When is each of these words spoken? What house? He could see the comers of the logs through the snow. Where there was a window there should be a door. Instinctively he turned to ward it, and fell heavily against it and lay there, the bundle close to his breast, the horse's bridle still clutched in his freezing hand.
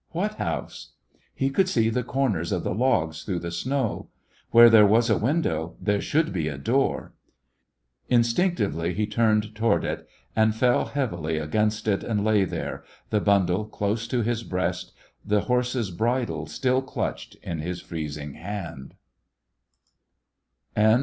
What 0.13 0.33
house? 0.39 0.93
He 1.31 1.51
could 1.51 1.69
see 1.69 1.89
the 1.91 2.03
comers 2.03 2.51
of 2.51 2.63
the 2.63 2.73
logs 2.73 3.21
through 3.23 3.37
the 3.37 3.51
snow. 3.51 4.09
Where 4.49 4.67
there 4.67 4.87
was 4.87 5.11
a 5.11 5.15
window 5.19 5.75
there 5.79 6.01
should 6.01 6.33
be 6.33 6.47
a 6.47 6.57
door. 6.57 7.13
Instinctively 8.09 8.95
he 8.95 9.05
turned 9.05 9.53
to 9.53 9.61
ward 9.63 9.85
it, 9.85 10.09
and 10.35 10.55
fell 10.55 10.85
heavily 10.85 11.37
against 11.37 11.87
it 11.87 12.03
and 12.03 12.25
lay 12.25 12.45
there, 12.45 12.83
the 13.11 13.21
bundle 13.21 13.65
close 13.65 14.07
to 14.07 14.23
his 14.23 14.41
breast, 14.41 14.91
the 15.23 15.41
horse's 15.41 15.91
bridle 15.91 16.47
still 16.47 16.81
clutched 16.81 17.35
in 17.43 17.59
his 17.59 17.79
freezing 17.79 18.33
hand. 18.33 18.95